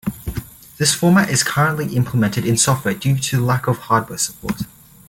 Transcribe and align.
This 0.79 0.95
format 0.95 1.29
is 1.29 1.43
currently 1.43 1.95
implemented 1.95 2.43
in 2.43 2.57
software 2.57 2.95
due 2.95 3.19
to 3.19 3.45
lack 3.45 3.67
of 3.67 3.77
hardware 3.77 4.17
support. 4.17 4.63